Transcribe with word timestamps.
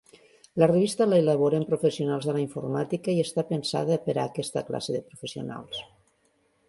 La 0.61 0.67
revista 0.69 1.05
la 1.09 1.19
elaboren 1.23 1.65
professionals 1.73 2.25
de 2.29 2.35
la 2.37 2.41
informàtica 2.45 3.15
i 3.19 3.25
està 3.25 3.43
pensada 3.53 3.99
per 4.07 4.17
a 4.17 4.25
aquesta 4.33 4.65
classe 4.71 4.97
de 4.97 5.03
professionals. 5.13 5.85